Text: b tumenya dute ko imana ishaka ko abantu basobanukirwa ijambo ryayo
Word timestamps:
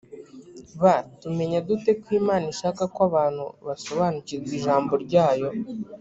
b 0.81 0.83
tumenya 1.21 1.59
dute 1.67 1.91
ko 2.01 2.07
imana 2.19 2.45
ishaka 2.53 2.81
ko 2.95 2.99
abantu 3.09 3.45
basobanukirwa 3.65 4.51
ijambo 4.57 4.93
ryayo 5.05 5.49